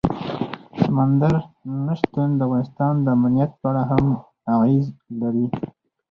سمندر 0.81 1.33
نه 1.85 1.93
شتون 1.99 2.29
د 2.35 2.39
افغانستان 2.47 2.93
د 3.01 3.05
امنیت 3.17 3.51
په 3.59 3.65
اړه 3.71 3.83
هم 3.91 4.05
اغېز 4.53 4.85
لري. 5.21 5.47